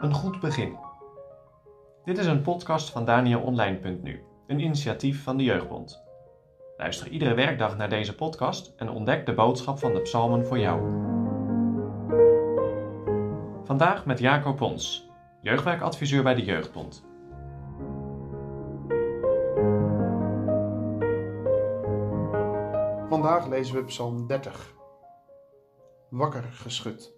[0.00, 0.76] Een goed begin.
[2.04, 6.04] Dit is een podcast van DanielOnline.nu, een initiatief van de Jeugdbond.
[6.76, 10.80] Luister iedere werkdag naar deze podcast en ontdek de boodschap van de psalmen voor jou.
[13.64, 17.04] Vandaag met Jacob Pons, jeugdwerkadviseur bij de Jeugdbond.
[23.08, 24.75] Vandaag lezen we Psalm 30.
[26.10, 27.14] Wakker geschud.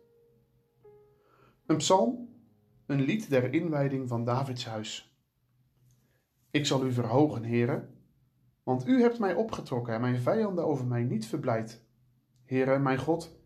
[1.66, 2.28] Een psalm,
[2.86, 5.18] een lied der inwijding van Davids huis.
[6.50, 7.94] Ik zal u verhogen, heren,
[8.62, 11.84] want u hebt mij opgetrokken en mijn vijanden over mij niet verblijd.
[12.44, 13.38] Heren, mijn God,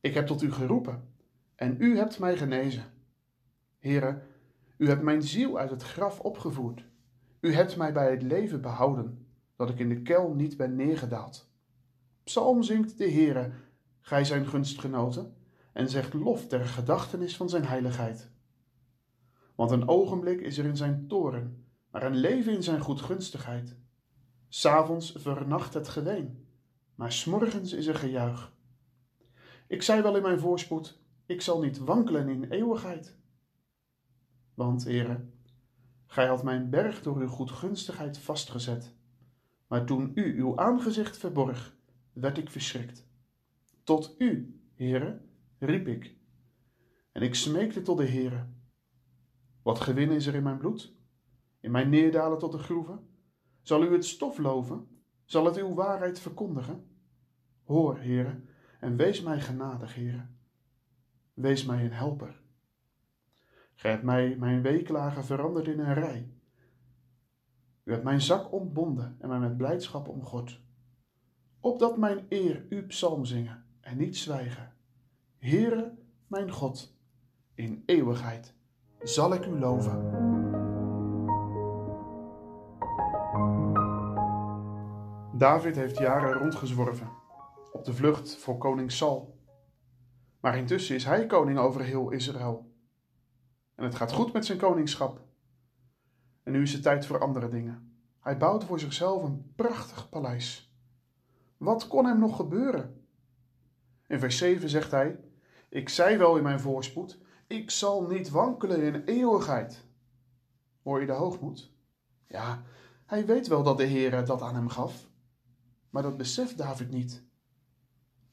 [0.00, 1.08] ik heb tot u geroepen
[1.54, 2.84] en u hebt mij genezen.
[3.78, 4.22] Heren,
[4.76, 6.84] u hebt mijn ziel uit het graf opgevoerd.
[7.40, 11.50] U hebt mij bij het leven behouden, dat ik in de kel niet ben neergedaald.
[12.24, 13.52] Psalm zingt de Heere,
[14.06, 15.36] gij zijn gunstgenoten,
[15.72, 18.30] en zegt lof ter gedachtenis van zijn heiligheid.
[19.54, 23.76] Want een ogenblik is er in zijn toren, maar een leven in zijn goedgunstigheid.
[24.48, 26.46] S'avonds vernacht het geween,
[26.94, 28.52] maar s'morgens is er gejuich.
[29.66, 33.16] Ik zei wel in mijn voorspoed, ik zal niet wankelen in eeuwigheid.
[34.54, 35.24] Want, Heere,
[36.06, 38.94] gij had mijn berg door uw goedgunstigheid vastgezet.
[39.66, 41.76] Maar toen u uw aangezicht verborg,
[42.12, 43.05] werd ik verschrikt.
[43.86, 45.20] Tot u, Heere,
[45.58, 46.16] riep ik.
[47.12, 48.46] En ik smeekte tot de Heere.
[49.62, 50.94] Wat gewin is er in mijn bloed?
[51.60, 53.08] In mijn neerdalen tot de groeven?
[53.62, 54.88] Zal u het stof loven?
[55.24, 56.86] Zal het uw waarheid verkondigen?
[57.64, 58.40] Hoor, Heere,
[58.80, 60.26] en wees mij genadig, Heere.
[61.34, 62.40] Wees mij een helper.
[63.74, 66.32] Gij hebt mij mijn weeklagen veranderd in een rij.
[67.84, 70.64] U hebt mijn zak ontbonden en mij met blijdschap omgord
[71.60, 74.72] opdat mijn eer u psalm zingen en niet zwijgen.
[75.38, 75.94] Heere,
[76.26, 76.96] mijn God,
[77.54, 78.54] in eeuwigheid
[79.02, 80.10] zal ik u loven.
[85.38, 87.10] David heeft jaren rondgezworven,
[87.72, 89.38] op de vlucht voor koning Saul.
[90.40, 92.72] Maar intussen is hij koning over heel Israël.
[93.74, 95.20] En het gaat goed met zijn koningschap.
[96.42, 97.98] En nu is het tijd voor andere dingen.
[98.20, 100.76] Hij bouwt voor zichzelf een prachtig paleis.
[101.56, 103.05] Wat kon hem nog gebeuren?
[104.06, 105.18] In vers 7 zegt hij:
[105.68, 109.84] Ik zei wel in mijn voorspoed, ik zal niet wankelen in eeuwigheid.
[110.82, 111.72] Hoor je de hoogmoed?
[112.26, 112.62] Ja,
[113.06, 115.08] hij weet wel dat de Heer dat aan hem gaf,
[115.90, 117.24] maar dat beseft David niet.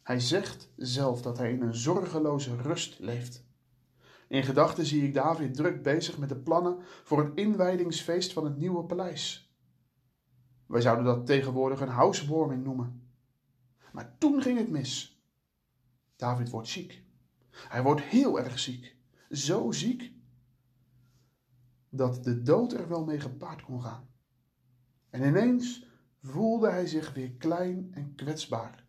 [0.03, 3.45] Hij zegt zelf dat hij in een zorgeloze rust leeft.
[4.27, 8.57] In gedachten zie ik David druk bezig met de plannen voor het inwijdingsfeest van het
[8.57, 9.53] nieuwe paleis.
[10.65, 13.07] Wij zouden dat tegenwoordig een housewarming noemen.
[13.91, 15.12] Maar toen ging het mis.
[16.23, 17.03] David wordt ziek.
[17.49, 18.95] Hij wordt heel erg ziek.
[19.29, 20.13] Zo ziek
[21.89, 24.07] dat de dood er wel mee gepaard kon gaan.
[25.09, 25.85] En ineens
[26.21, 28.85] voelde hij zich weer klein en kwetsbaar.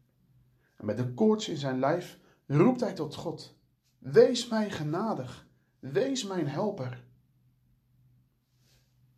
[0.77, 3.59] En met de koorts in zijn lijf roept hij tot God:
[3.99, 7.05] Wees mij genadig, wees mijn helper.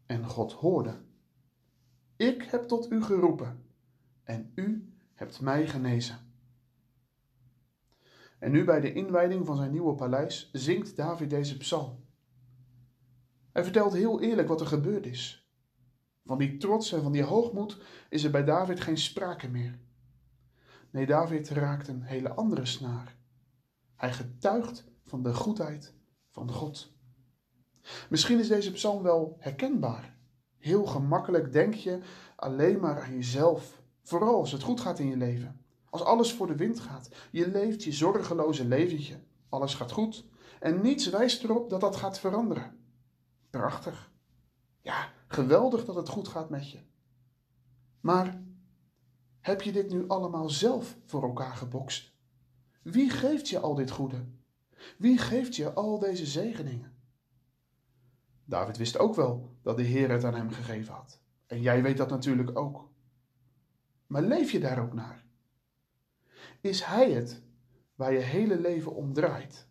[0.07, 1.01] En God hoorde:
[2.17, 3.65] Ik heb tot u geroepen,
[4.23, 6.26] en u hebt mij genezen.
[8.39, 12.05] En nu bij de inwijding van zijn nieuwe paleis zingt David deze psalm.
[13.53, 15.51] Hij vertelt heel eerlijk wat er gebeurd is.
[16.25, 19.79] Van die trots en van die hoogmoed is er bij David geen sprake meer.
[20.91, 23.17] Nee, David raakt een hele andere snaar.
[23.95, 25.95] Hij getuigt van de goedheid
[26.31, 26.95] van God.
[28.09, 30.17] Misschien is deze psalm wel herkenbaar.
[30.59, 32.01] Heel gemakkelijk denk je
[32.37, 35.61] alleen maar aan jezelf Vooral als het goed gaat in je leven.
[35.97, 37.09] Als alles voor de wind gaat.
[37.31, 39.21] Je leeft je zorgeloze leventje.
[39.49, 40.25] Alles gaat goed.
[40.61, 42.79] En niets wijst erop dat dat gaat veranderen.
[43.51, 44.13] Prachtig.
[44.81, 46.79] Ja, geweldig dat het goed gaat met je.
[48.01, 48.43] Maar
[49.41, 52.13] heb je dit nu allemaal zelf voor elkaar gebokst?
[52.83, 54.25] Wie geeft je al dit goede?
[54.99, 56.97] Wie geeft je al deze zegeningen?
[58.45, 61.21] David wist ook wel dat de Heer het aan hem gegeven had.
[61.47, 62.91] En jij weet dat natuurlijk ook.
[64.07, 65.26] Maar leef je daar ook naar?
[66.61, 67.43] Is Hij het
[67.95, 69.67] waar je hele leven om draait?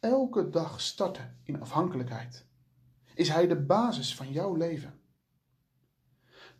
[0.00, 2.46] Elke dag starten in afhankelijkheid.
[3.14, 5.00] Is Hij de basis van jouw leven?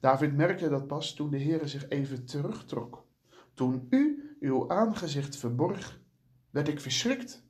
[0.01, 3.07] David merkte dat pas toen de Heere zich even terugtrok.
[3.55, 6.01] Toen u uw aangezicht verborg,
[6.51, 7.43] werd ik verschrikt.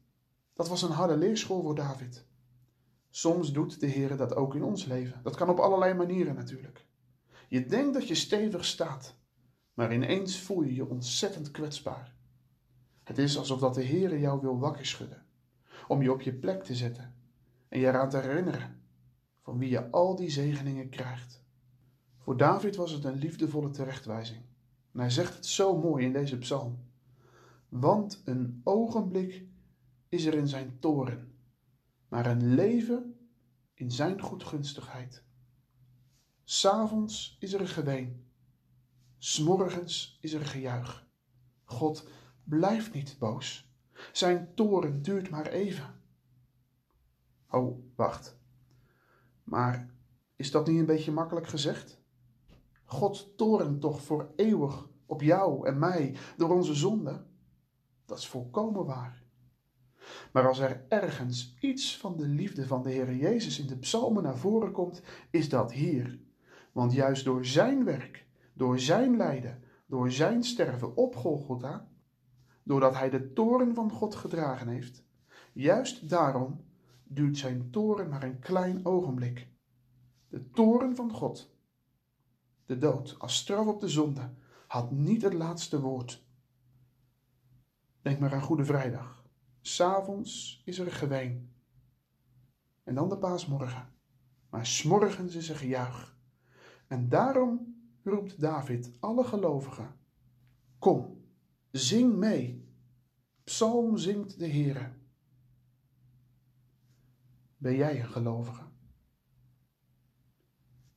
[0.55, 2.27] Dat was een harde leerschool voor David.
[3.11, 5.21] Soms doet de Heere dat ook in ons leven.
[5.23, 6.87] Dat kan op allerlei manieren natuurlijk.
[7.49, 9.15] Je denkt dat je stevig staat,
[9.79, 12.15] maar ineens voel je je ontzettend kwetsbaar.
[13.03, 15.27] Het is alsof dat de Heere jou wil wakker schudden,
[15.89, 17.15] om je op je plek te zetten
[17.69, 18.81] en je eraan te herinneren
[19.43, 21.43] van wie je al die zegeningen krijgt.
[22.17, 24.41] Voor David was het een liefdevolle terechtwijzing.
[24.93, 26.79] En hij zegt het zo mooi in deze psalm.
[27.69, 29.45] Want een ogenblik
[30.09, 31.33] is er in zijn toren,
[32.09, 33.17] maar een leven
[33.75, 35.23] in zijn goedgunstigheid.
[36.45, 38.28] S'avonds is er een geween,
[39.19, 41.07] s'morgens is er gejuich.
[41.65, 42.09] God
[42.45, 43.73] blijft niet boos.
[44.13, 46.01] Zijn toren duurt maar even.
[47.51, 48.39] Oh, wacht.
[49.45, 49.91] Maar
[50.37, 52.01] is dat niet een beetje makkelijk gezegd?
[52.85, 57.25] God toren toch voor eeuwig op jou en mij door onze zonde?
[58.05, 59.23] Dat is volkomen waar.
[60.33, 64.23] Maar als er ergens iets van de liefde van de Heer Jezus in de psalmen
[64.23, 66.19] naar voren komt, is dat hier.
[66.73, 68.27] Want juist door zijn werk,
[68.59, 71.89] door zijn lijden, door zijn sterven op Golgotha,
[72.63, 75.05] doordat hij de toren van God gedragen heeft,
[75.53, 76.65] juist daarom
[77.05, 79.49] duurt zijn toren maar een klein ogenblik.
[80.29, 81.57] De toren van God,
[82.67, 84.31] de dood als straf op de zonde,
[84.67, 86.27] had niet het laatste woord.
[88.03, 89.27] Denk maar aan Goede Vrijdag.
[89.61, 91.53] S'avonds is er geween.
[92.85, 93.93] En dan de paasmorgen.
[94.51, 96.17] Maar s'morgens is er gejuich.
[96.87, 99.95] En daarom roept David alle gelovigen.
[100.79, 101.25] Kom,
[101.71, 102.67] zing mee.
[103.45, 104.93] Psalm zingt de Heere.
[107.57, 108.63] Ben jij een gelovige?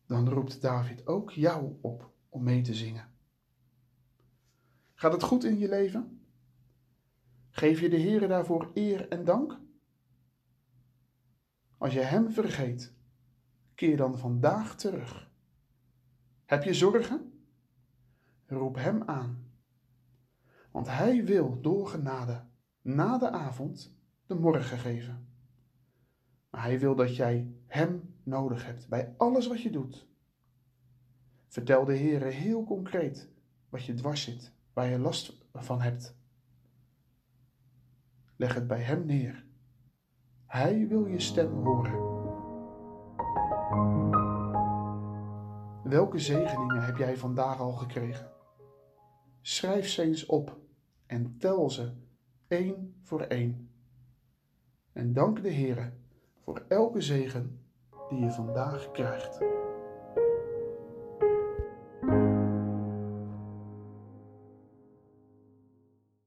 [0.06, 3.10] Dan roept David ook jou op om mee te zingen.
[4.94, 6.26] Gaat het goed in je leven?
[7.50, 9.60] Geef je de Heere daarvoor eer en dank?
[11.78, 12.94] Als je Hem vergeet,
[13.76, 15.31] keer dan vandaag terug.
[16.52, 17.34] Heb je zorgen?
[18.46, 19.52] Roep Hem aan.
[20.72, 22.44] Want Hij wil door genade
[22.82, 23.96] na de avond
[24.26, 25.28] de morgen geven.
[26.50, 30.08] Maar Hij wil dat jij Hem nodig hebt bij alles wat je doet.
[31.48, 33.30] Vertel de Heere heel concreet
[33.70, 36.16] wat je dwars zit, waar je last van hebt.
[38.36, 39.46] Leg het bij Hem neer.
[40.46, 42.11] Hij wil je stem horen.
[45.92, 48.32] Welke zegeningen heb jij vandaag al gekregen?
[49.42, 50.58] Schrijf ze eens op
[51.06, 51.92] en tel ze
[52.48, 53.70] één voor één.
[54.94, 55.92] En dank de Heere
[56.44, 57.60] voor elke zegen
[58.10, 59.40] die je vandaag krijgt.